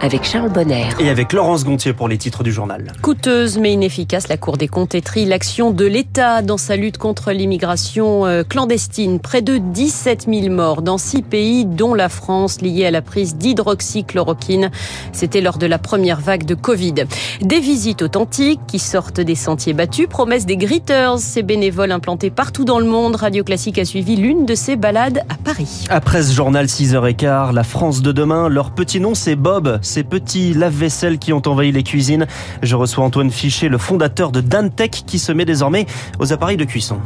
avec 0.00 0.24
Charles 0.24 0.50
Bonner. 0.50 0.88
Et 0.98 1.10
avec 1.10 1.32
Laurence 1.32 1.64
Gontier 1.64 1.92
pour 1.92 2.08
les 2.08 2.18
titres 2.18 2.42
du 2.42 2.52
journal. 2.52 2.92
Coûteuse 3.02 3.58
mais 3.58 3.72
inefficace, 3.72 4.28
la 4.28 4.36
Cour 4.36 4.56
des 4.56 4.68
comptes 4.68 4.94
étrit 4.94 5.26
l'action 5.26 5.70
de 5.70 5.84
l'État 5.84 6.42
dans 6.42 6.56
sa 6.56 6.76
lutte 6.76 6.98
contre 6.98 7.32
l'immigration 7.32 8.26
euh, 8.26 8.42
clandestine. 8.42 9.20
Près 9.20 9.42
de 9.42 9.58
17 9.58 10.26
000 10.32 10.54
morts 10.54 10.82
dans 10.82 10.98
six 10.98 11.22
pays, 11.22 11.66
dont 11.66 11.94
la 11.94 12.08
France, 12.08 12.62
liés 12.62 12.86
à 12.86 12.90
la 12.90 13.02
prise 13.02 13.36
d'hydroxychloroquine. 13.36 14.70
C'était 15.12 15.40
lors 15.40 15.58
de 15.58 15.66
la 15.66 15.78
première 15.78 16.20
vague 16.20 16.44
de 16.44 16.54
Covid. 16.54 16.94
Des 17.42 17.60
visites 17.60 18.02
authentiques 18.02 18.60
qui 18.66 18.78
sortent 18.78 19.20
des 19.20 19.34
sentiers 19.34 19.74
battus, 19.74 20.08
promesse 20.08 20.46
des 20.46 20.56
Gritters, 20.56 21.18
ces 21.18 21.42
bénévoles 21.42 21.92
implantés 21.92 22.30
partout 22.30 22.64
dans 22.64 22.78
le 22.78 22.86
monde. 22.86 23.16
Radio 23.16 23.44
Classique 23.44 23.78
a 23.78 23.84
suivi 23.84 24.16
l'une 24.16 24.46
de 24.46 24.54
ces 24.54 24.76
balades 24.76 25.22
à 25.28 25.34
Paris. 25.34 25.84
Après 25.90 26.22
ce 26.22 26.32
journal 26.32 26.66
6h15, 26.66 27.52
la 27.52 27.64
France 27.64 28.00
de 28.00 28.12
demain, 28.12 28.48
leur 28.48 28.70
petit 28.70 29.00
nom 29.00 29.14
c'est 29.14 29.36
Bob 29.36 29.78
ces 29.90 30.04
petits 30.04 30.54
lave-vaisselle 30.54 31.18
qui 31.18 31.32
ont 31.32 31.42
envahi 31.46 31.72
les 31.72 31.82
cuisines. 31.82 32.26
Je 32.62 32.76
reçois 32.76 33.04
Antoine 33.04 33.30
Fichet, 33.30 33.68
le 33.68 33.78
fondateur 33.78 34.30
de 34.30 34.40
Dantec, 34.40 35.02
qui 35.06 35.18
se 35.18 35.32
met 35.32 35.44
désormais 35.44 35.86
aux 36.18 36.32
appareils 36.32 36.56
de 36.56 36.64
cuisson. 36.64 36.98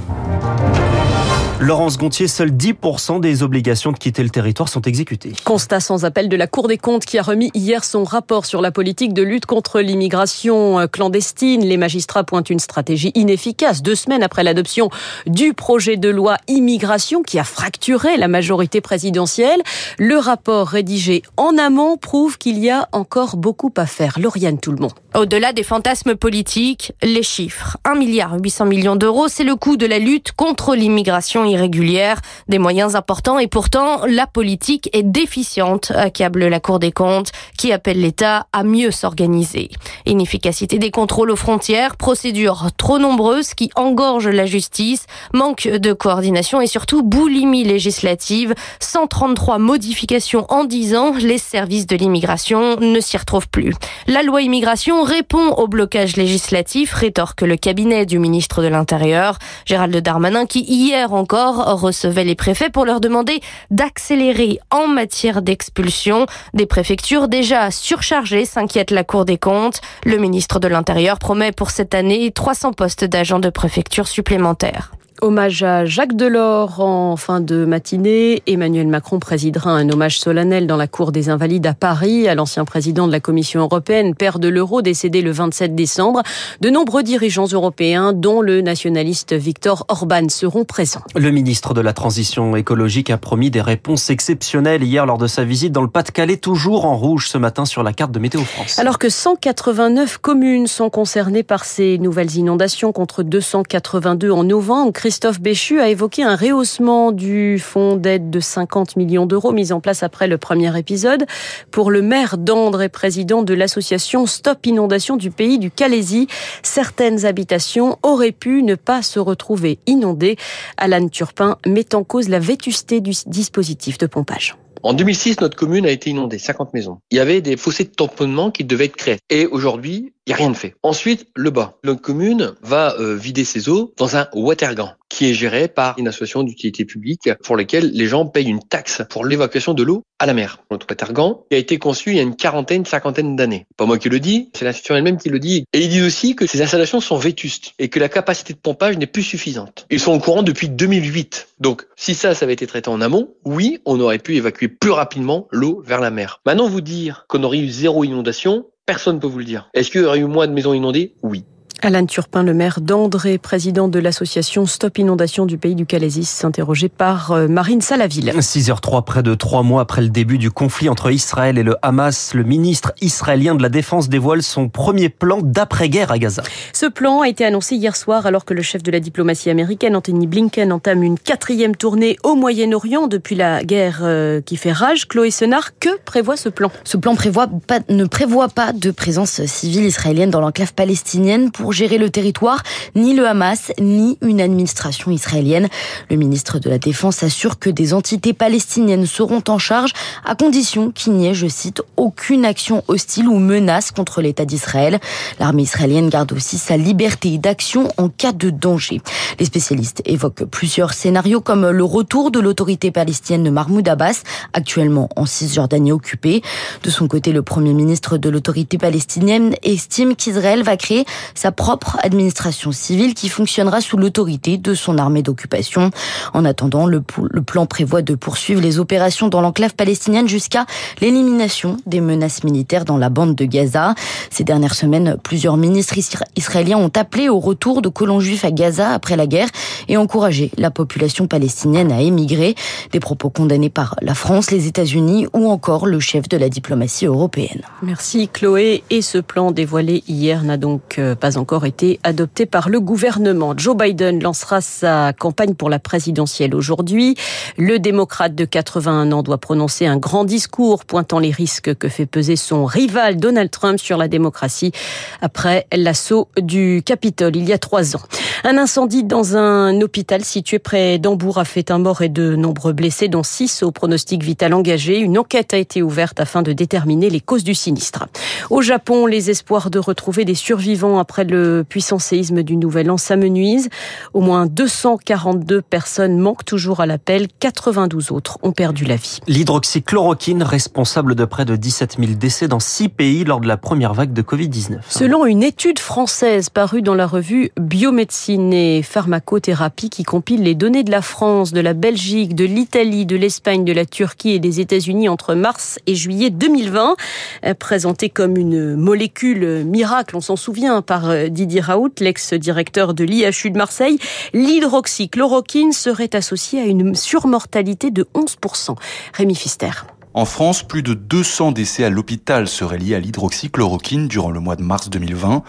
Laurence 1.60 1.98
Gontier, 1.98 2.26
seuls 2.26 2.50
10% 2.50 3.20
des 3.20 3.44
obligations 3.44 3.92
de 3.92 3.96
quitter 3.96 4.24
le 4.24 4.28
territoire 4.28 4.68
sont 4.68 4.82
exécutées. 4.82 5.32
Constat 5.44 5.78
sans 5.78 6.04
appel 6.04 6.28
de 6.28 6.36
la 6.36 6.48
Cour 6.48 6.66
des 6.66 6.78
comptes 6.78 7.04
qui 7.04 7.16
a 7.16 7.22
remis 7.22 7.52
hier 7.54 7.84
son 7.84 8.02
rapport 8.02 8.44
sur 8.44 8.60
la 8.60 8.72
politique 8.72 9.14
de 9.14 9.22
lutte 9.22 9.46
contre 9.46 9.80
l'immigration 9.80 10.88
clandestine. 10.88 11.64
Les 11.64 11.76
magistrats 11.76 12.24
pointent 12.24 12.50
une 12.50 12.58
stratégie 12.58 13.12
inefficace 13.14 13.82
deux 13.82 13.94
semaines 13.94 14.24
après 14.24 14.42
l'adoption 14.42 14.90
du 15.26 15.54
projet 15.54 15.96
de 15.96 16.08
loi 16.08 16.38
immigration 16.48 17.22
qui 17.22 17.38
a 17.38 17.44
fracturé 17.44 18.16
la 18.16 18.26
majorité 18.26 18.80
présidentielle. 18.80 19.62
Le 19.96 20.18
rapport 20.18 20.66
rédigé 20.66 21.22
en 21.36 21.56
amont 21.56 21.96
prouve 21.96 22.36
qu'il 22.36 22.58
y 22.58 22.68
a 22.68 22.88
encore 22.90 23.36
beaucoup 23.36 23.72
à 23.76 23.86
faire. 23.86 24.18
Lauriane 24.18 24.58
tout 24.58 24.72
le 24.72 24.78
monde. 24.78 24.92
Au-delà 25.14 25.52
des 25.52 25.62
fantasmes 25.62 26.16
politiques, 26.16 26.92
les 27.00 27.22
chiffres. 27.22 27.76
1 27.84 27.94
milliard 27.94 28.36
800 28.42 28.66
millions 28.66 28.96
d'euros, 28.96 29.28
c'est 29.28 29.44
le 29.44 29.54
coût 29.54 29.76
de 29.76 29.86
la 29.86 30.00
lutte 30.00 30.32
contre 30.32 30.74
l'immigration 30.74 31.43
irrégulière. 31.44 32.20
Des 32.48 32.58
moyens 32.58 32.96
importants 32.96 33.38
et 33.38 33.46
pourtant, 33.46 34.06
la 34.06 34.26
politique 34.26 34.90
est 34.92 35.02
déficiente, 35.02 35.92
accable 35.94 36.46
la 36.46 36.60
Cour 36.60 36.78
des 36.78 36.92
comptes, 36.92 37.32
qui 37.58 37.72
appelle 37.72 38.00
l'État 38.00 38.46
à 38.52 38.64
mieux 38.64 38.90
s'organiser. 38.90 39.70
Inefficacité 40.06 40.78
des 40.78 40.90
contrôles 40.90 41.30
aux 41.30 41.36
frontières, 41.36 41.96
procédures 41.96 42.68
trop 42.76 42.98
nombreuses 42.98 43.54
qui 43.54 43.70
engorgent 43.76 44.28
la 44.28 44.46
justice, 44.46 45.06
manque 45.32 45.68
de 45.68 45.92
coordination 45.92 46.60
et 46.60 46.66
surtout 46.66 47.02
boulimie 47.02 47.64
législative. 47.64 48.54
133 48.80 49.58
modifications 49.58 50.46
en 50.48 50.64
10 50.64 50.96
ans, 50.96 51.12
les 51.18 51.38
services 51.38 51.86
de 51.86 51.96
l'immigration 51.96 52.76
ne 52.80 53.00
s'y 53.00 53.16
retrouvent 53.16 53.48
plus. 53.48 53.74
La 54.06 54.22
loi 54.22 54.42
immigration 54.42 55.02
répond 55.02 55.48
au 55.52 55.68
blocage 55.68 56.16
législatif, 56.16 56.92
rétorque 56.92 57.42
le 57.42 57.56
cabinet 57.56 58.06
du 58.06 58.18
ministre 58.18 58.62
de 58.62 58.68
l'Intérieur, 58.68 59.38
Gérald 59.66 59.96
Darmanin, 59.96 60.46
qui 60.46 60.60
hier 60.60 61.12
encore 61.12 61.33
recevait 61.34 62.24
les 62.24 62.34
préfets 62.34 62.70
pour 62.70 62.84
leur 62.84 63.00
demander 63.00 63.40
d'accélérer 63.70 64.58
en 64.70 64.86
matière 64.86 65.42
d'expulsion. 65.42 66.26
Des 66.54 66.66
préfectures 66.66 67.28
déjà 67.28 67.70
surchargées, 67.70 68.44
s'inquiète 68.44 68.90
la 68.90 69.04
Cour 69.04 69.24
des 69.24 69.38
comptes. 69.38 69.80
Le 70.04 70.16
ministre 70.16 70.58
de 70.58 70.68
l'Intérieur 70.68 71.18
promet 71.18 71.52
pour 71.52 71.70
cette 71.70 71.94
année 71.94 72.30
300 72.30 72.72
postes 72.72 73.04
d'agents 73.04 73.40
de 73.40 73.50
préfecture 73.50 74.08
supplémentaires. 74.08 74.92
Hommage 75.22 75.62
à 75.62 75.84
Jacques 75.84 76.16
Delors 76.16 76.80
en 76.80 77.16
fin 77.16 77.40
de 77.40 77.64
matinée. 77.64 78.42
Emmanuel 78.46 78.88
Macron 78.88 79.20
présidera 79.20 79.70
un 79.70 79.88
hommage 79.88 80.18
solennel 80.18 80.66
dans 80.66 80.76
la 80.76 80.88
cour 80.88 81.12
des 81.12 81.28
Invalides 81.28 81.66
à 81.66 81.72
Paris 81.72 82.28
à 82.28 82.34
l'ancien 82.34 82.64
président 82.64 83.06
de 83.06 83.12
la 83.12 83.20
Commission 83.20 83.60
européenne, 83.60 84.14
père 84.14 84.38
de 84.38 84.48
l'euro, 84.48 84.82
décédé 84.82 85.22
le 85.22 85.30
27 85.30 85.74
décembre. 85.74 86.22
De 86.60 86.68
nombreux 86.68 87.02
dirigeants 87.02 87.46
européens, 87.46 88.12
dont 88.12 88.40
le 88.40 88.60
nationaliste 88.60 89.32
Viktor 89.34 89.86
Orban, 89.88 90.28
seront 90.28 90.64
présents. 90.64 91.02
Le 91.14 91.30
ministre 91.30 91.74
de 91.74 91.80
la 91.80 91.92
Transition 91.92 92.56
écologique 92.56 93.10
a 93.10 93.16
promis 93.16 93.50
des 93.50 93.62
réponses 93.62 94.10
exceptionnelles 94.10 94.82
hier 94.82 95.06
lors 95.06 95.18
de 95.18 95.28
sa 95.28 95.44
visite 95.44 95.72
dans 95.72 95.82
le 95.82 95.88
Pas-de-Calais, 95.88 96.38
toujours 96.38 96.86
en 96.86 96.96
rouge 96.96 97.28
ce 97.28 97.38
matin 97.38 97.64
sur 97.64 97.82
la 97.82 97.92
carte 97.92 98.10
de 98.12 98.18
Météo 98.18 98.42
France. 98.42 98.78
Alors 98.78 98.98
que 98.98 99.08
189 99.08 100.18
communes 100.18 100.66
sont 100.66 100.90
concernées 100.90 101.44
par 101.44 101.64
ces 101.64 101.98
nouvelles 101.98 102.34
inondations 102.36 102.92
contre 102.92 103.22
282 103.22 104.30
en 104.30 104.44
novembre, 104.44 104.92
Christophe 105.04 105.38
Béchu 105.38 105.80
a 105.80 105.90
évoqué 105.90 106.22
un 106.22 106.34
rehaussement 106.34 107.12
du 107.12 107.58
fonds 107.58 107.96
d'aide 107.96 108.30
de 108.30 108.40
50 108.40 108.96
millions 108.96 109.26
d'euros 109.26 109.52
mis 109.52 109.70
en 109.70 109.78
place 109.78 110.02
après 110.02 110.28
le 110.28 110.38
premier 110.38 110.78
épisode. 110.78 111.26
Pour 111.70 111.90
le 111.90 112.00
maire 112.00 112.38
d'Andre 112.38 112.80
et 112.80 112.88
président 112.88 113.42
de 113.42 113.52
l'association 113.52 114.24
Stop 114.24 114.64
Inondation 114.64 115.18
du 115.18 115.30
pays 115.30 115.58
du 115.58 115.70
Calaisie, 115.70 116.26
certaines 116.62 117.26
habitations 117.26 117.98
auraient 118.02 118.32
pu 118.32 118.62
ne 118.62 118.76
pas 118.76 119.02
se 119.02 119.18
retrouver 119.18 119.78
inondées. 119.86 120.36
Alan 120.78 121.06
Turpin 121.08 121.58
met 121.66 121.94
en 121.94 122.02
cause 122.02 122.30
la 122.30 122.38
vétusté 122.38 123.02
du 123.02 123.12
dispositif 123.26 123.98
de 123.98 124.06
pompage. 124.06 124.56
En 124.82 124.92
2006, 124.92 125.40
notre 125.40 125.56
commune 125.56 125.86
a 125.86 125.90
été 125.90 126.10
inondée, 126.10 126.38
50 126.38 126.74
maisons. 126.74 126.98
Il 127.10 127.16
y 127.16 127.20
avait 127.20 127.40
des 127.40 127.56
fossés 127.56 127.84
de 127.84 127.90
tamponnement 127.90 128.50
qui 128.50 128.64
devaient 128.64 128.86
être 128.86 128.96
créés. 128.96 129.18
Et 129.30 129.46
aujourd'hui, 129.46 130.12
il 130.26 130.30
n'y 130.30 130.34
a 130.34 130.36
rien 130.36 130.50
de 130.50 130.56
fait. 130.56 130.74
Ensuite, 130.82 131.26
le 131.36 131.50
bas. 131.50 131.78
Notre 131.84 132.00
commune 132.00 132.54
va 132.62 132.94
euh, 132.98 133.14
vider 133.14 133.44
ses 133.44 133.68
eaux 133.68 133.92
dans 133.96 134.16
un 134.16 134.28
watergan 134.34 134.94
qui 135.14 135.30
est 135.30 135.34
géré 135.34 135.68
par 135.68 135.96
une 135.96 136.08
association 136.08 136.42
d'utilité 136.42 136.84
publique 136.84 137.30
pour 137.44 137.56
laquelle 137.56 137.92
les 137.92 138.06
gens 138.06 138.26
payent 138.26 138.48
une 138.48 138.62
taxe 138.62 139.00
pour 139.08 139.24
l'évacuation 139.24 139.72
de 139.72 139.84
l'eau 139.84 140.02
à 140.18 140.26
la 140.26 140.34
mer. 140.34 140.58
Notre 140.72 140.86
watergan 140.90 141.38
qui 141.48 141.54
a 141.54 141.58
été 141.58 141.78
conçu 141.78 142.10
il 142.10 142.16
y 142.16 142.18
a 142.18 142.22
une 142.22 142.34
quarantaine, 142.34 142.84
cinquantaine 142.84 143.36
d'années. 143.36 143.64
Pas 143.76 143.86
moi 143.86 143.96
qui 143.96 144.08
le 144.08 144.18
dis, 144.18 144.50
c'est 144.56 144.64
l'institution 144.64 144.96
elle-même 144.96 145.16
qui 145.16 145.28
le 145.28 145.38
dit. 145.38 145.66
Et 145.72 145.82
il 145.82 145.88
dit 145.88 146.02
aussi 146.02 146.34
que 146.34 146.48
ces 146.48 146.62
installations 146.62 147.00
sont 147.00 147.16
vétustes 147.16 147.74
et 147.78 147.88
que 147.88 148.00
la 148.00 148.08
capacité 148.08 148.54
de 148.54 148.58
pompage 148.58 148.98
n'est 148.98 149.06
plus 149.06 149.22
suffisante. 149.22 149.86
Ils 149.88 150.00
sont 150.00 150.12
au 150.12 150.18
courant 150.18 150.42
depuis 150.42 150.68
2008. 150.68 151.46
Donc, 151.60 151.86
si 151.94 152.16
ça, 152.16 152.34
ça 152.34 152.44
avait 152.44 152.54
été 152.54 152.66
traité 152.66 152.90
en 152.90 153.00
amont, 153.00 153.28
oui, 153.44 153.78
on 153.84 154.00
aurait 154.00 154.18
pu 154.18 154.34
évacuer 154.34 154.66
plus 154.66 154.90
rapidement 154.90 155.46
l'eau 155.52 155.80
vers 155.86 156.00
la 156.00 156.10
mer. 156.10 156.40
Maintenant, 156.44 156.68
vous 156.68 156.80
dire 156.80 157.24
qu'on 157.28 157.44
aurait 157.44 157.60
eu 157.60 157.68
zéro 157.68 158.02
inondation, 158.02 158.66
personne 158.84 159.16
ne 159.16 159.20
peut 159.20 159.28
vous 159.28 159.38
le 159.38 159.44
dire. 159.44 159.70
Est-ce 159.74 159.92
qu'il 159.92 160.00
y 160.00 160.04
aurait 160.04 160.18
eu 160.18 160.24
moins 160.24 160.48
de 160.48 160.52
maisons 160.52 160.74
inondées? 160.74 161.14
Oui. 161.22 161.44
Alain 161.84 162.06
Turpin, 162.06 162.42
le 162.42 162.54
maire 162.54 162.80
d'André, 162.80 163.36
président 163.36 163.88
de 163.88 163.98
l'association 163.98 164.64
Stop 164.64 164.96
Inondation 164.96 165.44
du 165.44 165.58
pays 165.58 165.74
du 165.74 165.84
Calaisis, 165.84 166.30
s'interrogeait 166.30 166.88
par 166.88 167.32
euh, 167.32 167.46
Marine 167.46 167.82
Salaville. 167.82 168.30
6h03, 168.30 169.04
près 169.04 169.22
de 169.22 169.34
trois 169.34 169.62
mois 169.62 169.82
après 169.82 170.00
le 170.00 170.08
début 170.08 170.38
du 170.38 170.50
conflit 170.50 170.88
entre 170.88 171.10
Israël 171.10 171.58
et 171.58 171.62
le 171.62 171.76
Hamas, 171.82 172.32
le 172.32 172.42
ministre 172.42 172.94
israélien 173.02 173.54
de 173.54 173.62
la 173.62 173.68
Défense 173.68 174.08
dévoile 174.08 174.42
son 174.42 174.70
premier 174.70 175.10
plan 175.10 175.40
d'après-guerre 175.42 176.10
à 176.10 176.18
Gaza. 176.18 176.42
Ce 176.72 176.86
plan 176.86 177.20
a 177.20 177.28
été 177.28 177.44
annoncé 177.44 177.76
hier 177.76 177.96
soir 177.96 178.24
alors 178.24 178.46
que 178.46 178.54
le 178.54 178.62
chef 178.62 178.82
de 178.82 178.90
la 178.90 178.98
diplomatie 179.00 179.50
américaine, 179.50 179.94
Anthony 179.94 180.26
Blinken, 180.26 180.72
entame 180.72 181.02
une 181.02 181.18
quatrième 181.18 181.76
tournée 181.76 182.16
au 182.24 182.34
Moyen-Orient 182.34 183.08
depuis 183.08 183.34
la 183.34 183.62
guerre 183.62 183.98
euh, 184.00 184.40
qui 184.40 184.56
fait 184.56 184.72
rage. 184.72 185.06
Chloé 185.06 185.30
Senard, 185.30 185.78
que 185.78 186.00
prévoit 186.06 186.38
ce 186.38 186.48
plan? 186.48 186.70
Ce 186.84 186.96
plan 186.96 187.14
prévoit 187.14 187.48
pas, 187.66 187.80
ne 187.90 188.06
prévoit 188.06 188.48
pas 188.48 188.72
de 188.72 188.90
présence 188.90 189.44
civile 189.44 189.84
israélienne 189.84 190.30
dans 190.30 190.40
l'enclave 190.40 190.72
palestinienne 190.72 191.50
pour 191.50 191.73
gérer 191.74 191.98
le 191.98 192.08
territoire, 192.08 192.62
ni 192.94 193.14
le 193.14 193.26
Hamas, 193.26 193.72
ni 193.78 194.16
une 194.22 194.40
administration 194.40 195.10
israélienne. 195.10 195.68
Le 196.08 196.16
ministre 196.16 196.58
de 196.58 196.70
la 196.70 196.78
Défense 196.78 197.22
assure 197.22 197.58
que 197.58 197.68
des 197.68 197.92
entités 197.92 198.32
palestiniennes 198.32 199.06
seront 199.06 199.42
en 199.48 199.58
charge 199.58 199.92
à 200.24 200.34
condition 200.34 200.90
qu'il 200.90 201.14
n'y 201.14 201.26
ait, 201.26 201.34
je 201.34 201.46
cite, 201.46 201.82
aucune 201.96 202.44
action 202.44 202.82
hostile 202.88 203.28
ou 203.28 203.38
menace 203.38 203.90
contre 203.90 204.22
l'État 204.22 204.44
d'Israël. 204.44 205.00
L'armée 205.38 205.62
israélienne 205.62 206.08
garde 206.08 206.32
aussi 206.32 206.58
sa 206.58 206.76
liberté 206.76 207.38
d'action 207.38 207.88
en 207.96 208.08
cas 208.08 208.32
de 208.32 208.50
danger. 208.50 209.00
Les 209.38 209.44
spécialistes 209.44 210.02
évoquent 210.04 210.44
plusieurs 210.44 210.94
scénarios 210.94 211.40
comme 211.40 211.68
le 211.68 211.84
retour 211.84 212.30
de 212.30 212.40
l'autorité 212.40 212.90
palestinienne 212.90 213.44
de 213.44 213.50
Mahmoud 213.50 213.88
Abbas, 213.88 214.22
actuellement 214.52 215.08
en 215.16 215.26
Cisjordanie 215.26 215.92
occupée. 215.92 216.42
De 216.82 216.90
son 216.90 217.08
côté, 217.08 217.32
le 217.32 217.42
premier 217.42 217.74
ministre 217.74 218.18
de 218.18 218.28
l'autorité 218.28 218.78
palestinienne 218.78 219.54
estime 219.62 220.14
qu'Israël 220.14 220.62
va 220.62 220.76
créer 220.76 221.04
sa 221.34 221.52
propre 221.54 221.98
administration 222.02 222.72
civile 222.72 223.14
qui 223.14 223.28
fonctionnera 223.28 223.80
sous 223.80 223.96
l'autorité 223.96 224.58
de 224.58 224.74
son 224.74 224.98
armée 224.98 225.22
d'occupation. 225.22 225.90
En 226.32 226.44
attendant, 226.44 226.86
le, 226.86 227.00
plan 227.00 227.66
prévoit 227.66 228.02
de 228.02 228.14
poursuivre 228.14 228.60
les 228.60 228.78
opérations 228.78 229.28
dans 229.28 229.40
l'enclave 229.40 229.74
palestinienne 229.74 230.28
jusqu'à 230.28 230.66
l'élimination 231.00 231.76
des 231.86 232.00
menaces 232.00 232.44
militaires 232.44 232.84
dans 232.84 232.98
la 232.98 233.08
bande 233.08 233.34
de 233.34 233.44
Gaza. 233.44 233.94
Ces 234.30 234.44
dernières 234.44 234.74
semaines, 234.74 235.16
plusieurs 235.22 235.56
ministres 235.56 235.94
israéliens 236.36 236.78
ont 236.78 236.92
appelé 236.94 237.28
au 237.28 237.38
retour 237.38 237.82
de 237.82 237.88
colons 237.88 238.20
juifs 238.20 238.44
à 238.44 238.50
Gaza 238.50 238.90
après 238.90 239.16
la 239.16 239.26
guerre 239.26 239.48
et 239.88 239.96
encouragé 239.96 240.50
la 240.56 240.70
population 240.70 241.26
palestinienne 241.26 241.92
à 241.92 242.00
émigrer. 242.00 242.54
Des 242.92 243.00
propos 243.00 243.30
condamnés 243.30 243.70
par 243.70 243.96
la 244.02 244.14
France, 244.14 244.50
les 244.50 244.66
États-Unis 244.66 245.26
ou 245.32 245.48
encore 245.48 245.86
le 245.86 246.00
chef 246.00 246.28
de 246.28 246.36
la 246.36 246.48
diplomatie 246.48 247.06
européenne. 247.06 247.62
Merci 247.82 248.28
Chloé. 248.28 248.82
Et 248.90 249.02
ce 249.02 249.18
plan 249.18 249.50
dévoilé 249.50 250.02
hier 250.08 250.42
n'a 250.42 250.56
donc 250.56 250.98
euh, 250.98 251.14
pas 251.14 251.38
encore 251.38 251.43
été 251.64 252.00
adopté 252.02 252.46
par 252.46 252.68
le 252.68 252.80
gouvernement. 252.80 253.54
Joe 253.56 253.76
Biden 253.76 254.22
lancera 254.22 254.60
sa 254.60 255.12
campagne 255.12 255.54
pour 255.54 255.70
la 255.70 255.78
présidentielle 255.78 256.54
aujourd'hui. 256.54 257.16
Le 257.56 257.78
démocrate 257.78 258.34
de 258.34 258.44
81 258.44 259.12
ans 259.12 259.22
doit 259.22 259.38
prononcer 259.38 259.86
un 259.86 259.96
grand 259.96 260.24
discours 260.24 260.84
pointant 260.84 261.18
les 261.18 261.30
risques 261.30 261.74
que 261.74 261.88
fait 261.88 262.06
peser 262.06 262.36
son 262.36 262.64
rival 262.64 263.16
Donald 263.16 263.50
Trump 263.50 263.78
sur 263.78 263.96
la 263.96 264.08
démocratie 264.08 264.72
après 265.20 265.66
l'assaut 265.72 266.28
du 266.40 266.82
Capitole 266.84 267.36
il 267.36 267.48
y 267.48 267.52
a 267.52 267.58
trois 267.58 267.94
ans. 267.96 268.02
Un 268.42 268.58
incendie 268.58 269.04
dans 269.04 269.36
un 269.36 269.80
hôpital 269.80 270.24
situé 270.24 270.58
près 270.58 270.98
d'Hambourg 270.98 271.38
a 271.38 271.44
fait 271.44 271.70
un 271.70 271.78
mort 271.78 272.02
et 272.02 272.08
de 272.08 272.36
nombreux 272.36 272.72
blessés, 272.72 273.08
dont 273.08 273.22
six 273.22 273.62
au 273.62 273.70
pronostic 273.70 274.22
vital 274.22 274.52
engagé. 274.54 274.98
Une 274.98 275.18
enquête 275.18 275.54
a 275.54 275.58
été 275.58 275.82
ouverte 275.82 276.20
afin 276.20 276.42
de 276.42 276.52
déterminer 276.52 277.10
les 277.10 277.20
causes 277.20 277.44
du 277.44 277.54
sinistre. 277.54 278.06
Au 278.50 278.62
Japon, 278.62 279.06
les 279.06 279.30
espoirs 279.30 279.70
de 279.70 279.78
retrouver 279.78 280.24
des 280.24 280.34
survivants 280.34 280.98
après 280.98 281.24
le 281.24 281.33
puissant 281.68 281.98
séisme 281.98 282.42
du 282.42 282.56
Nouvel 282.56 282.90
An 282.90 282.96
s'amenuisent. 282.96 283.68
Au 284.12 284.20
moins 284.20 284.46
242 284.46 285.62
personnes 285.62 286.18
manquent 286.18 286.44
toujours 286.44 286.80
à 286.80 286.86
l'appel. 286.86 287.28
92 287.40 288.10
autres 288.10 288.38
ont 288.42 288.52
perdu 288.52 288.84
la 288.84 288.96
vie. 288.96 289.20
L'hydroxychloroquine, 289.26 290.42
responsable 290.42 291.14
de 291.14 291.24
près 291.24 291.44
de 291.44 291.56
17 291.56 291.96
000 291.98 292.12
décès 292.12 292.48
dans 292.48 292.60
six 292.60 292.88
pays 292.88 293.24
lors 293.24 293.40
de 293.40 293.48
la 293.48 293.56
première 293.56 293.94
vague 293.94 294.12
de 294.12 294.22
Covid-19. 294.22 294.78
Selon 294.88 295.26
une 295.26 295.42
étude 295.42 295.78
française 295.78 296.50
parue 296.50 296.82
dans 296.82 296.94
la 296.94 297.06
revue 297.06 297.50
Biomédecine 297.58 298.52
et 298.52 298.82
Pharmacothérapie 298.82 299.90
qui 299.90 300.02
compile 300.02 300.42
les 300.42 300.54
données 300.54 300.84
de 300.84 300.90
la 300.90 301.02
France, 301.02 301.52
de 301.52 301.60
la 301.60 301.74
Belgique, 301.74 302.34
de 302.34 302.44
l'Italie, 302.44 303.06
de 303.06 303.16
l'Espagne, 303.16 303.64
de 303.64 303.72
la 303.72 303.86
Turquie 303.86 304.30
et 304.30 304.38
des 304.38 304.60
États-Unis 304.60 305.08
entre 305.08 305.34
mars 305.34 305.78
et 305.86 305.94
juillet 305.94 306.30
2020, 306.30 306.96
euh, 307.44 307.54
présentée 307.54 308.08
comme 308.08 308.36
une 308.36 308.76
molécule 308.76 309.64
miracle, 309.64 310.16
on 310.16 310.20
s'en 310.20 310.36
souvient, 310.36 310.82
par 310.82 311.08
Didier 311.28 311.60
Raoult, 311.60 311.92
l'ex-directeur 312.00 312.94
de 312.94 313.04
l'IHU 313.04 313.50
de 313.50 313.58
Marseille, 313.58 313.98
l'hydroxychloroquine 314.32 315.72
serait 315.72 316.14
associée 316.14 316.60
à 316.60 316.64
une 316.64 316.94
surmortalité 316.94 317.90
de 317.90 318.06
11%. 318.14 318.76
Rémi 319.12 319.34
Fister. 319.34 319.70
En 320.14 320.24
France, 320.24 320.62
plus 320.62 320.82
de 320.82 320.94
200 320.94 321.52
décès 321.52 321.84
à 321.84 321.90
l'hôpital 321.90 322.46
seraient 322.46 322.78
liés 322.78 322.94
à 322.94 323.00
l'hydroxychloroquine 323.00 324.06
durant 324.06 324.30
le 324.30 324.38
mois 324.38 324.54
de 324.54 324.62
mars 324.62 324.88
2020. 324.88 325.42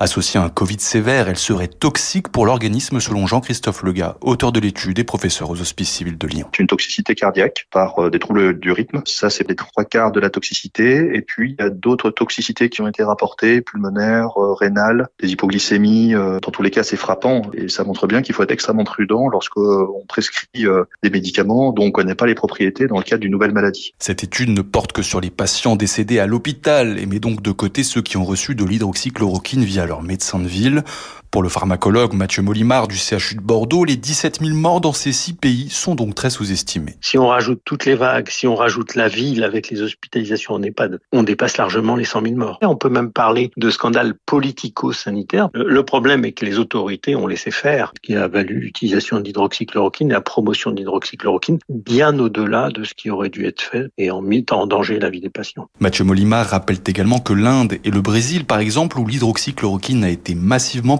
Associée 0.00 0.38
à 0.38 0.44
un 0.44 0.48
Covid 0.48 0.78
sévère, 0.78 1.28
elle 1.28 1.36
serait 1.36 1.66
toxique 1.66 2.28
pour 2.28 2.46
l'organisme 2.46 3.00
selon 3.00 3.26
Jean-Christophe 3.26 3.82
Lega, 3.82 4.16
auteur 4.20 4.52
de 4.52 4.60
l'étude 4.60 4.96
et 5.00 5.02
professeur 5.02 5.50
aux 5.50 5.60
hospices 5.60 5.90
civils 5.90 6.16
de 6.16 6.26
Lyon. 6.28 6.48
Une 6.56 6.68
toxicité 6.68 7.16
cardiaque 7.16 7.66
par 7.72 7.98
euh, 7.98 8.08
des 8.08 8.20
troubles 8.20 8.60
du 8.60 8.70
rythme, 8.70 9.02
ça 9.06 9.28
c'est 9.28 9.48
les 9.48 9.56
trois 9.56 9.84
quarts 9.84 10.12
de 10.12 10.20
la 10.20 10.30
toxicité. 10.30 11.16
Et 11.16 11.22
puis 11.22 11.56
il 11.58 11.64
y 11.64 11.66
a 11.66 11.70
d'autres 11.70 12.10
toxicités 12.10 12.68
qui 12.68 12.80
ont 12.80 12.86
été 12.86 13.02
rapportées, 13.02 13.60
pulmonaires, 13.60 14.40
euh, 14.40 14.52
rénales, 14.52 15.08
des 15.20 15.32
hypoglycémies. 15.32 16.14
Euh, 16.14 16.38
dans 16.38 16.52
tous 16.52 16.62
les 16.62 16.70
cas, 16.70 16.84
c'est 16.84 16.96
frappant 16.96 17.42
et 17.52 17.68
ça 17.68 17.82
montre 17.82 18.06
bien 18.06 18.22
qu'il 18.22 18.36
faut 18.36 18.44
être 18.44 18.52
extrêmement 18.52 18.84
prudent 18.84 19.28
lorsqu'on 19.28 20.04
prescrit 20.06 20.64
des 21.02 21.10
médicaments 21.10 21.72
dont 21.72 21.82
on 21.82 21.86
ne 21.86 21.90
connaît 21.90 22.14
pas 22.14 22.26
les 22.26 22.36
propriétés 22.36 22.86
dans 22.86 22.98
le 22.98 23.02
cadre 23.02 23.22
d'une 23.22 23.32
nouvelle 23.32 23.52
maladie. 23.52 23.94
Cette 23.98 24.22
étude 24.22 24.50
ne 24.50 24.62
porte 24.62 24.92
que 24.92 25.02
sur 25.02 25.20
les 25.20 25.30
patients 25.30 25.74
décédés 25.74 26.20
à 26.20 26.26
l'hôpital 26.26 26.98
et 27.00 27.06
met 27.06 27.18
donc 27.18 27.42
de 27.42 27.50
côté 27.50 27.82
ceux 27.82 28.02
qui 28.02 28.16
ont 28.16 28.24
reçu 28.24 28.54
de 28.54 28.64
l'hydroxychloroquine 28.64 29.64
via 29.64 29.87
leur 29.88 30.02
médecin 30.02 30.38
de 30.38 30.46
ville. 30.46 30.84
Pour 31.30 31.42
le 31.42 31.50
pharmacologue 31.50 32.14
Mathieu 32.14 32.42
Molimard 32.42 32.88
du 32.88 32.96
CHU 32.96 33.34
de 33.34 33.42
Bordeaux, 33.42 33.84
les 33.84 33.96
17 33.96 34.40
000 34.40 34.56
morts 34.56 34.80
dans 34.80 34.94
ces 34.94 35.12
six 35.12 35.34
pays 35.34 35.68
sont 35.68 35.94
donc 35.94 36.14
très 36.14 36.30
sous-estimés. 36.30 36.96
Si 37.02 37.18
on 37.18 37.28
rajoute 37.28 37.60
toutes 37.66 37.84
les 37.84 37.96
vagues, 37.96 38.30
si 38.30 38.46
on 38.46 38.54
rajoute 38.54 38.94
la 38.94 39.08
ville 39.08 39.44
avec 39.44 39.68
les 39.68 39.82
hospitalisations 39.82 40.54
en 40.54 40.62
EHPAD, 40.62 41.00
on 41.12 41.22
dépasse 41.22 41.58
largement 41.58 41.96
les 41.96 42.04
100 42.04 42.22
000 42.22 42.34
morts. 42.36 42.58
On 42.62 42.76
peut 42.76 42.88
même 42.88 43.12
parler 43.12 43.50
de 43.58 43.68
scandale 43.68 44.14
politico-sanitaire. 44.24 45.50
Le 45.52 45.82
problème 45.82 46.24
est 46.24 46.32
que 46.32 46.46
les 46.46 46.58
autorités 46.58 47.14
ont 47.14 47.26
laissé 47.26 47.50
faire, 47.50 47.92
qui 48.02 48.16
a 48.16 48.26
valu 48.26 48.60
l'utilisation 48.60 49.20
d'hydroxychloroquine 49.20 50.10
et 50.10 50.14
la 50.14 50.22
promotion 50.22 50.70
d'hydroxychloroquine 50.70 51.58
bien 51.68 52.18
au-delà 52.18 52.70
de 52.70 52.84
ce 52.84 52.94
qui 52.94 53.10
aurait 53.10 53.28
dû 53.28 53.44
être 53.44 53.60
fait 53.60 53.88
et 53.98 54.10
en 54.10 54.22
mettant 54.22 54.62
en 54.62 54.66
danger 54.66 54.98
la 54.98 55.10
vie 55.10 55.20
des 55.20 55.28
patients. 55.28 55.68
Mathieu 55.78 56.04
Molimard 56.04 56.46
rappelle 56.46 56.78
également 56.86 57.18
que 57.18 57.34
l'Inde 57.34 57.74
et 57.84 57.90
le 57.90 58.00
Brésil, 58.00 58.46
par 58.46 58.60
exemple, 58.60 58.98
où 58.98 59.06
l'hydroxychloroquine 59.06 60.04
a 60.04 60.08
été 60.08 60.34
massivement 60.34 60.96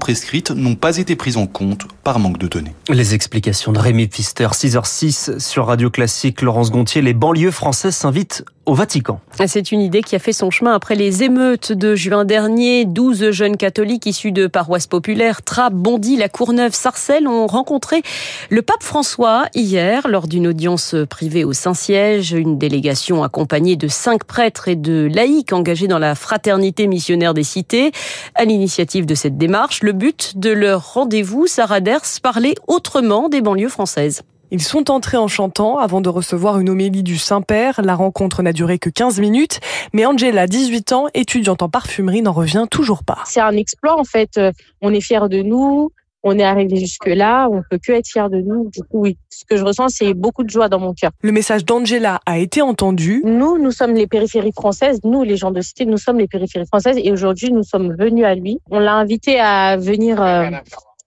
n'ont 0.54 0.74
pas 0.74 0.98
été 0.98 1.16
prises 1.16 1.36
en 1.36 1.46
compte 1.46 1.86
par 2.04 2.18
manque 2.18 2.38
de 2.38 2.48
données. 2.48 2.74
Les 2.88 3.14
explications 3.14 3.72
de 3.72 3.78
Rémi 3.78 4.08
Pfister, 4.08 4.48
6h06 4.52 5.38
sur 5.38 5.66
Radio 5.66 5.90
Classique, 5.90 6.42
Laurence 6.42 6.70
Gontier, 6.70 7.02
les 7.02 7.14
banlieues 7.14 7.50
françaises 7.50 7.96
s'invitent 7.96 8.44
au 8.68 8.74
Vatican. 8.74 9.18
C'est 9.46 9.72
une 9.72 9.80
idée 9.80 10.02
qui 10.02 10.14
a 10.14 10.18
fait 10.18 10.34
son 10.34 10.50
chemin 10.50 10.74
après 10.74 10.94
les 10.94 11.22
émeutes 11.22 11.72
de 11.72 11.94
juin 11.94 12.26
dernier. 12.26 12.84
12 12.84 13.30
jeunes 13.30 13.56
catholiques 13.56 14.04
issus 14.04 14.30
de 14.30 14.46
paroisses 14.46 14.86
populaires, 14.86 15.42
Trappes, 15.42 15.72
Bondy, 15.72 16.16
La 16.16 16.28
Courneuve, 16.28 16.74
Sarcelles, 16.74 17.26
ont 17.26 17.46
rencontré 17.46 18.02
le 18.50 18.60
pape 18.60 18.82
François 18.82 19.46
hier 19.54 20.06
lors 20.06 20.28
d'une 20.28 20.46
audience 20.46 20.94
privée 21.08 21.44
au 21.44 21.54
Saint-Siège. 21.54 22.32
Une 22.32 22.58
délégation 22.58 23.22
accompagnée 23.22 23.76
de 23.76 23.88
cinq 23.88 24.24
prêtres 24.24 24.68
et 24.68 24.76
de 24.76 25.08
laïcs 25.10 25.54
engagés 25.54 25.88
dans 25.88 25.98
la 25.98 26.14
fraternité 26.14 26.86
missionnaire 26.88 27.32
des 27.32 27.44
cités. 27.44 27.92
À 28.34 28.44
l'initiative 28.44 29.06
de 29.06 29.14
cette 29.14 29.38
démarche, 29.38 29.82
le 29.82 29.92
but 29.92 30.36
de 30.36 30.50
leur 30.50 30.92
rendez-vous, 30.92 31.46
Sarah 31.46 31.80
Ders, 31.80 32.04
parler 32.22 32.54
autrement 32.66 33.30
des 33.30 33.40
banlieues 33.40 33.70
françaises. 33.70 34.22
Ils 34.50 34.62
sont 34.62 34.90
entrés 34.90 35.18
en 35.18 35.28
chantant 35.28 35.78
avant 35.78 36.00
de 36.00 36.08
recevoir 36.08 36.58
une 36.58 36.70
homélie 36.70 37.02
du 37.02 37.18
Saint-Père. 37.18 37.80
La 37.82 37.94
rencontre 37.94 38.42
n'a 38.42 38.52
duré 38.52 38.78
que 38.78 38.88
15 38.88 39.20
minutes, 39.20 39.60
mais 39.92 40.06
Angela, 40.06 40.46
18 40.46 40.92
ans, 40.92 41.06
étudiante 41.12 41.62
en 41.62 41.68
parfumerie, 41.68 42.22
n'en 42.22 42.32
revient 42.32 42.66
toujours 42.70 43.04
pas. 43.04 43.18
C'est 43.26 43.40
un 43.40 43.56
exploit 43.56 43.98
en 43.98 44.04
fait. 44.04 44.38
Euh, 44.38 44.52
on 44.80 44.94
est 44.94 45.00
fiers 45.00 45.28
de 45.28 45.42
nous. 45.42 45.90
On 46.24 46.36
est 46.36 46.44
arrivé 46.44 46.76
jusque-là, 46.76 47.48
on 47.48 47.62
peut 47.70 47.78
que 47.78 47.92
être 47.92 48.08
fiers 48.08 48.28
de 48.28 48.40
nous. 48.40 48.70
Du 48.70 48.82
coup, 48.82 49.00
oui, 49.00 49.16
ce 49.28 49.44
que 49.44 49.56
je 49.56 49.62
ressens, 49.62 49.88
c'est 49.88 50.14
beaucoup 50.14 50.42
de 50.42 50.50
joie 50.50 50.68
dans 50.68 50.80
mon 50.80 50.92
cœur. 50.92 51.12
Le 51.22 51.30
message 51.30 51.64
d'Angela 51.64 52.20
a 52.26 52.38
été 52.38 52.60
entendu. 52.60 53.22
Nous, 53.24 53.56
nous 53.58 53.70
sommes 53.70 53.94
les 53.94 54.08
périphéries 54.08 54.52
françaises. 54.52 54.98
Nous, 55.04 55.22
les 55.22 55.36
gens 55.36 55.52
de 55.52 55.60
cité, 55.60 55.86
nous 55.86 55.96
sommes 55.96 56.18
les 56.18 56.26
périphéries 56.26 56.66
françaises. 56.66 56.98
Et 57.02 57.12
aujourd'hui, 57.12 57.52
nous 57.52 57.62
sommes 57.62 57.94
venus 57.96 58.24
à 58.24 58.34
lui. 58.34 58.58
On 58.68 58.80
l'a 58.80 58.94
invité 58.94 59.38
à 59.38 59.76
venir 59.76 60.20
euh, 60.20 60.50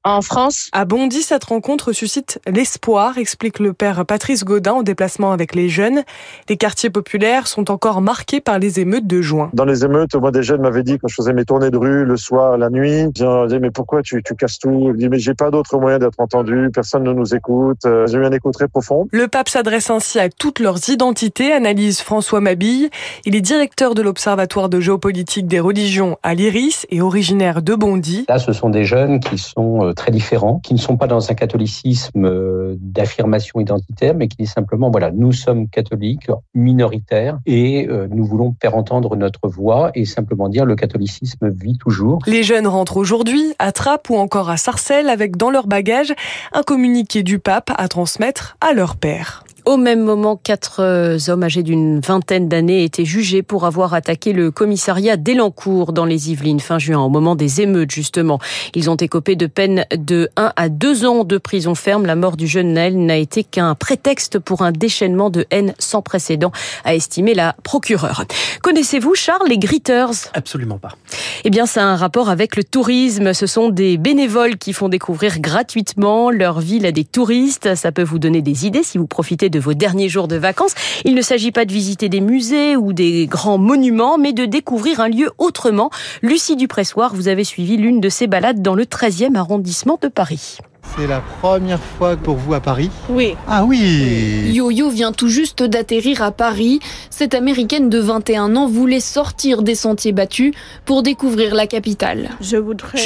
en 0.03 0.21
France? 0.21 0.69
À 0.71 0.85
Bondy, 0.85 1.21
cette 1.21 1.43
rencontre 1.43 1.93
suscite 1.93 2.39
l'espoir, 2.47 3.17
explique 3.17 3.59
le 3.59 3.73
père 3.73 4.05
Patrice 4.05 4.43
Godin 4.43 4.73
en 4.73 4.83
déplacement 4.83 5.31
avec 5.31 5.55
les 5.55 5.69
jeunes. 5.69 6.01
Les 6.49 6.57
quartiers 6.57 6.89
populaires 6.89 7.47
sont 7.47 7.69
encore 7.71 8.01
marqués 8.01 8.41
par 8.41 8.59
les 8.59 8.79
émeutes 8.79 9.07
de 9.07 9.21
juin. 9.21 9.49
Dans 9.53 9.65
les 9.65 9.85
émeutes, 9.85 10.15
moi 10.15 10.31
des 10.31 10.43
jeunes 10.43 10.61
m'avaient 10.61 10.83
dit 10.83 10.97
quand 10.97 11.07
je 11.07 11.15
faisais 11.15 11.33
mes 11.33 11.45
tournées 11.45 11.69
de 11.69 11.77
rue 11.77 12.05
le 12.05 12.17
soir, 12.17 12.57
la 12.57 12.69
nuit, 12.69 13.01
ils 13.01 13.11
disaient 13.11 13.59
mais 13.59 13.71
pourquoi 13.71 14.01
tu, 14.01 14.23
tu 14.23 14.35
casses 14.35 14.59
tout? 14.59 14.89
Je 14.93 14.97
dis 14.97 15.09
mais 15.09 15.19
j'ai 15.19 15.33
pas 15.33 15.51
d'autre 15.51 15.77
moyen 15.77 15.99
d'être 15.99 16.19
entendu, 16.19 16.69
personne 16.73 17.03
ne 17.03 17.13
nous 17.13 17.35
écoute. 17.35 17.85
Euh, 17.85 18.07
j'ai 18.07 18.17
eu 18.17 18.25
un 18.25 18.31
écho 18.31 18.51
très 18.51 18.67
profond. 18.67 19.07
Le 19.11 19.27
pape 19.27 19.49
s'adresse 19.49 19.89
ainsi 19.89 20.19
à 20.19 20.29
toutes 20.29 20.59
leurs 20.59 20.89
identités, 20.89 21.53
analyse 21.53 22.01
François 22.01 22.41
Mabille. 22.41 22.89
Il 23.25 23.35
est 23.35 23.41
directeur 23.41 23.93
de 23.93 24.01
l'Observatoire 24.01 24.69
de 24.69 24.79
géopolitique 24.79 25.47
des 25.47 25.59
religions 25.59 26.17
à 26.23 26.33
l'IRIS 26.33 26.85
et 26.89 27.01
originaire 27.01 27.61
de 27.61 27.75
Bondy. 27.75 28.25
Là, 28.27 28.39
ce 28.39 28.53
sont 28.53 28.69
des 28.69 28.83
jeunes 28.83 29.19
qui 29.19 29.37
sont 29.37 29.85
euh, 29.85 29.90
très 29.93 30.11
différents, 30.11 30.59
qui 30.59 30.73
ne 30.73 30.79
sont 30.79 30.97
pas 30.97 31.07
dans 31.07 31.31
un 31.31 31.33
catholicisme 31.33 32.25
euh, 32.25 32.75
d'affirmation 32.79 33.59
identitaire, 33.59 34.15
mais 34.15 34.27
qui 34.27 34.37
disent 34.37 34.53
simplement, 34.53 34.89
voilà, 34.89 35.11
nous 35.11 35.31
sommes 35.31 35.67
catholiques 35.67 36.29
minoritaires 36.53 37.39
et 37.45 37.87
euh, 37.87 38.07
nous 38.09 38.25
voulons 38.25 38.55
faire 38.61 38.75
entendre 38.75 39.15
notre 39.15 39.47
voix 39.47 39.91
et 39.95 40.05
simplement 40.05 40.49
dire 40.49 40.65
le 40.65 40.75
catholicisme 40.75 41.49
vit 41.49 41.77
toujours. 41.77 42.19
Les 42.27 42.43
jeunes 42.43 42.67
rentrent 42.67 42.97
aujourd'hui 42.97 43.53
à 43.59 43.71
Trappes 43.71 44.09
ou 44.09 44.15
encore 44.15 44.49
à 44.49 44.57
Sarcelles 44.57 45.09
avec 45.09 45.37
dans 45.37 45.49
leur 45.49 45.67
bagage 45.67 46.13
un 46.53 46.63
communiqué 46.63 47.23
du 47.23 47.39
pape 47.39 47.71
à 47.77 47.87
transmettre 47.87 48.57
à 48.61 48.73
leur 48.73 48.95
père. 48.95 49.43
Au 49.65 49.77
même 49.77 50.01
moment, 50.01 50.37
quatre 50.37 50.81
euh, 50.81 51.17
hommes 51.27 51.43
âgés 51.43 51.61
d'une 51.61 51.99
vingtaine 51.99 52.49
d'années 52.49 52.83
étaient 52.83 53.05
jugés 53.05 53.43
pour 53.43 53.65
avoir 53.65 53.93
attaqué 53.93 54.33
le 54.33 54.49
commissariat 54.49 55.17
d'Elancourt 55.17 55.93
dans 55.93 56.05
les 56.05 56.31
Yvelines 56.31 56.59
fin 56.59 56.79
juin, 56.79 56.99
au 56.99 57.09
moment 57.09 57.35
des 57.35 57.61
émeutes 57.61 57.91
justement. 57.91 58.39
Ils 58.73 58.89
ont 58.89 58.95
écopé 58.95 59.35
de 59.35 59.45
peine 59.45 59.85
de 59.95 60.29
1 60.35 60.53
à 60.55 60.69
2 60.69 61.05
ans 61.05 61.23
de 61.23 61.37
prison 61.37 61.75
ferme. 61.75 62.07
La 62.07 62.15
mort 62.15 62.37
du 62.37 62.47
jeune 62.47 62.73
Naël 62.73 62.97
n'a 62.97 63.17
été 63.17 63.43
qu'un 63.43 63.75
prétexte 63.75 64.39
pour 64.39 64.63
un 64.63 64.71
déchaînement 64.71 65.29
de 65.29 65.45
haine 65.51 65.75
sans 65.77 66.01
précédent, 66.01 66.51
a 66.83 66.95
estimé 66.95 67.35
la 67.35 67.55
procureure. 67.63 68.25
Connaissez-vous, 68.63 69.13
Charles, 69.13 69.47
les 69.47 69.59
Gritters? 69.59 70.31
Absolument 70.33 70.79
pas. 70.79 70.95
Eh 71.43 71.51
bien, 71.51 71.67
ça 71.67 71.83
a 71.83 71.85
un 71.85 71.95
rapport 71.95 72.29
avec 72.29 72.55
le 72.55 72.63
tourisme. 72.63 73.33
Ce 73.33 73.45
sont 73.45 73.69
des 73.69 73.97
bénévoles 73.97 74.57
qui 74.57 74.73
font 74.73 74.89
découvrir 74.89 75.39
gratuitement 75.39 76.31
leur 76.31 76.59
ville 76.59 76.87
à 76.87 76.91
des 76.91 77.05
touristes. 77.05 77.75
Ça 77.75 77.91
peut 77.91 78.01
vous 78.01 78.17
donner 78.17 78.41
des 78.41 78.65
idées 78.65 78.83
si 78.83 78.97
vous 78.97 79.07
profitez 79.07 79.50
de 79.51 79.59
vos 79.59 79.75
derniers 79.75 80.09
jours 80.09 80.27
de 80.27 80.37
vacances. 80.37 80.73
Il 81.05 81.13
ne 81.13 81.21
s'agit 81.21 81.51
pas 81.51 81.65
de 81.65 81.71
visiter 81.71 82.09
des 82.09 82.21
musées 82.21 82.75
ou 82.75 82.93
des 82.93 83.27
grands 83.27 83.59
monuments, 83.59 84.17
mais 84.17 84.33
de 84.33 84.45
découvrir 84.45 84.99
un 84.99 85.09
lieu 85.09 85.29
autrement. 85.37 85.91
Lucie 86.23 86.55
Dupressoir, 86.55 87.13
vous 87.13 87.27
avez 87.27 87.43
suivi 87.43 87.77
l'une 87.77 87.99
de 87.99 88.09
ces 88.09 88.27
balades 88.27 88.61
dans 88.61 88.75
le 88.75 88.85
13e 88.85 89.35
arrondissement 89.35 89.99
de 90.01 90.07
Paris. 90.07 90.57
C'est 90.97 91.07
la 91.07 91.21
première 91.41 91.79
fois 91.79 92.17
pour 92.17 92.35
vous 92.35 92.53
à 92.53 92.59
Paris 92.59 92.89
Oui. 93.09 93.35
Ah 93.47 93.63
oui 93.63 94.51
Yo-Yo 94.51 94.89
vient 94.89 95.13
tout 95.13 95.29
juste 95.29 95.63
d'atterrir 95.63 96.21
à 96.21 96.31
Paris. 96.31 96.79
Cette 97.09 97.33
américaine 97.33 97.89
de 97.89 97.99
21 97.99 98.55
ans 98.55 98.67
voulait 98.67 98.99
sortir 98.99 99.61
des 99.61 99.75
sentiers 99.75 100.11
battus 100.11 100.53
pour 100.85 101.01
découvrir 101.01 101.55
la 101.55 101.67
capitale. 101.67 102.31
Je 102.41 102.57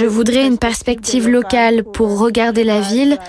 voudrais 0.05 0.47
une 0.47 0.57
perspective 0.57 1.27
locale 1.27 1.83
pour 1.83 2.19
regarder 2.19 2.63
la 2.63 2.81
ville 2.81 3.19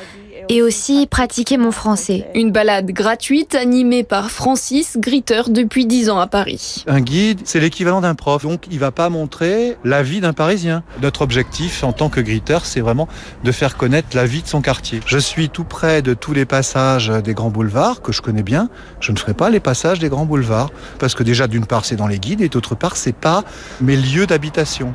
et 0.48 0.62
aussi 0.62 1.06
pratiquer 1.06 1.58
mon 1.58 1.70
français. 1.70 2.26
Une 2.34 2.52
balade 2.52 2.90
gratuite 2.90 3.54
animée 3.54 4.04
par 4.04 4.30
Francis 4.30 4.96
Gritter 4.98 5.42
depuis 5.48 5.86
10 5.86 6.10
ans 6.10 6.18
à 6.18 6.26
Paris. 6.26 6.84
Un 6.86 7.00
guide, 7.00 7.40
c'est 7.44 7.60
l'équivalent 7.60 8.00
d'un 8.00 8.14
prof, 8.14 8.42
donc 8.42 8.66
il 8.70 8.78
va 8.78 8.90
pas 8.90 9.08
montrer 9.08 9.76
la 9.84 10.02
vie 10.02 10.20
d'un 10.20 10.32
Parisien. 10.32 10.82
Notre 11.02 11.22
objectif 11.22 11.84
en 11.84 11.92
tant 11.92 12.08
que 12.08 12.20
Gritter, 12.20 12.58
c'est 12.64 12.80
vraiment 12.80 13.08
de 13.44 13.52
faire 13.52 13.76
connaître 13.76 14.08
la 14.14 14.26
vie 14.26 14.42
de 14.42 14.48
son 14.48 14.60
quartier. 14.60 15.00
Je 15.06 15.18
suis 15.18 15.48
tout 15.48 15.64
près 15.64 16.02
de 16.02 16.14
tous 16.14 16.32
les 16.32 16.44
passages 16.44 17.08
des 17.08 17.34
grands 17.34 17.50
boulevards 17.50 18.02
que 18.02 18.12
je 18.12 18.22
connais 18.22 18.42
bien. 18.42 18.68
Je 19.00 19.12
ne 19.12 19.16
ferai 19.16 19.34
pas 19.34 19.50
les 19.50 19.60
passages 19.60 19.98
des 19.98 20.08
grands 20.08 20.26
boulevards 20.26 20.70
parce 20.98 21.14
que 21.14 21.22
déjà 21.22 21.46
d'une 21.46 21.66
part 21.66 21.84
c'est 21.84 21.96
dans 21.96 22.06
les 22.06 22.18
guides 22.18 22.40
et 22.40 22.48
d'autre 22.48 22.74
part 22.74 22.96
c'est 22.96 23.14
pas 23.16 23.44
mes 23.80 23.96
lieux 23.96 24.26
d'habitation. 24.26 24.94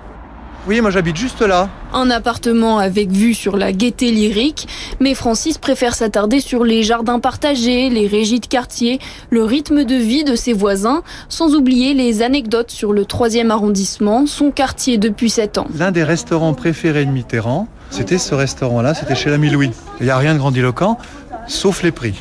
Oui, 0.67 0.79
moi 0.79 0.91
j'habite 0.91 1.15
juste 1.15 1.41
là. 1.41 1.69
Un 1.91 2.11
appartement 2.11 2.77
avec 2.77 3.09
vue 3.09 3.33
sur 3.33 3.57
la 3.57 3.71
gaieté 3.71 4.11
lyrique, 4.11 4.67
mais 4.99 5.15
Francis 5.15 5.57
préfère 5.57 5.95
s'attarder 5.95 6.39
sur 6.39 6.63
les 6.63 6.83
jardins 6.83 7.19
partagés, 7.19 7.89
les 7.89 8.05
régies 8.05 8.39
de 8.39 8.45
quartier, 8.45 8.99
le 9.31 9.43
rythme 9.43 9.85
de 9.85 9.95
vie 9.95 10.23
de 10.23 10.35
ses 10.35 10.53
voisins, 10.53 11.01
sans 11.29 11.55
oublier 11.55 11.95
les 11.95 12.21
anecdotes 12.21 12.69
sur 12.69 12.93
le 12.93 13.05
3e 13.05 13.49
arrondissement, 13.49 14.27
son 14.27 14.51
quartier 14.51 14.99
depuis 14.99 15.31
7 15.31 15.57
ans. 15.57 15.67
L'un 15.75 15.91
des 15.91 16.03
restaurants 16.03 16.53
préférés 16.53 17.05
de 17.05 17.11
Mitterrand, 17.11 17.67
c'était 17.89 18.19
ce 18.19 18.35
restaurant-là, 18.35 18.93
c'était 18.93 19.15
chez 19.15 19.31
l'ami 19.31 19.49
Louis. 19.49 19.71
Il 19.99 20.05
n'y 20.05 20.11
a 20.11 20.17
rien 20.17 20.33
de 20.33 20.39
grandiloquent, 20.39 20.99
sauf 21.47 21.81
les 21.81 21.91
prix. 21.91 22.13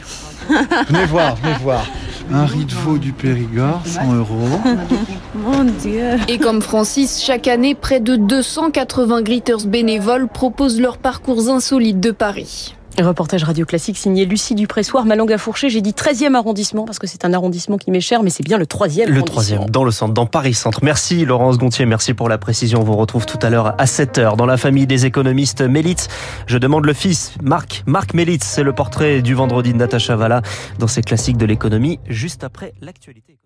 venez 0.89 1.05
voir, 1.05 1.37
venez 1.37 1.55
voir. 1.63 1.85
Un 2.33 2.47
riz 2.47 2.65
de 2.65 2.75
veau 2.75 2.97
du 2.97 3.13
Périgord, 3.13 3.83
100 3.85 4.15
euros. 4.15 4.61
Mon 5.35 5.65
Dieu. 5.65 6.17
Et 6.29 6.39
comme 6.39 6.63
Francis, 6.63 7.23
chaque 7.23 7.49
année, 7.49 7.75
près 7.75 7.99
de 7.99 8.15
280 8.15 9.23
gritters 9.23 9.67
bénévoles 9.67 10.29
proposent 10.29 10.81
leurs 10.81 10.99
parcours 10.99 11.49
insolites 11.49 11.99
de 11.99 12.13
Paris. 12.13 12.75
Reportage 13.03 13.45
radio 13.45 13.65
classique 13.65 13.97
signé 13.97 14.25
Lucie 14.25 14.55
Dupressoir, 14.55 15.05
ma 15.05 15.17
langue 15.17 15.33
à 15.33 15.39
fourcher. 15.39 15.69
J'ai 15.69 15.81
dit 15.81 15.93
13e 15.93 16.35
arrondissement 16.35 16.85
parce 16.85 16.99
que 16.99 17.07
c'est 17.07 17.25
un 17.25 17.33
arrondissement 17.33 17.79
qui 17.79 17.91
m'est 17.91 18.01
cher, 18.01 18.23
mais 18.23 18.31
c'est 18.31 18.43
bien 18.43 18.59
le 18.59 18.67
3e 18.67 19.07
Le 19.07 19.23
3e, 19.23 19.69
dans 19.69 19.85
le 19.85 19.91
centre, 19.91 20.15
dans 20.15 20.27
Paris 20.27 20.55
Centre. 20.55 20.81
Merci 20.83 21.25
Laurence 21.25 21.59
Gontier, 21.59 21.87
merci 21.87 22.15
pour 22.15 22.29
la 22.29 22.39
précision. 22.39 22.81
On 22.81 22.85
vous 22.85 22.97
retrouve 22.97 23.27
tout 23.27 23.39
à 23.43 23.51
l'heure 23.51 23.75
à 23.79 23.85
7h 23.87 24.37
dans 24.37 24.47
la 24.47 24.57
famille 24.57 24.87
des 24.87 25.07
économistes 25.07 25.63
Mélitz. 25.63 26.09
Je 26.47 26.59
demande 26.59 26.87
le 26.87 26.93
fils, 26.93 27.33
Marc, 27.43 27.83
Marc 27.87 28.15
Mélitz. 28.15 28.45
C'est 28.45 28.63
le 28.63 28.73
portrait 28.73 29.23
du 29.23 29.35
vendredi 29.35 29.73
de 29.73 29.79
Natacha 29.79 30.17
Valla 30.17 30.43
dans 30.79 30.89
ses 30.89 31.03
classiques 31.03 31.39
de 31.39 31.47
l'économie, 31.47 31.99
juste 32.09 32.45
après 32.45 32.73
l'actualité. 32.81 33.41